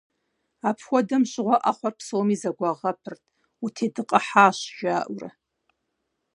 [0.69, 3.21] Апхуэдэм щыгъуэ Ӏэхъуэр псоми зэгуагъэпырт:
[3.63, 5.29] «Утедыкъыхьащ»,- жаӀэурэ.